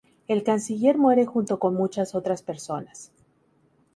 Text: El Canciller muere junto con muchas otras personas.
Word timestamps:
El 0.27 0.43
Canciller 0.43 0.97
muere 0.97 1.27
junto 1.27 1.59
con 1.59 1.75
muchas 1.75 2.15
otras 2.15 2.41
personas. 2.41 3.11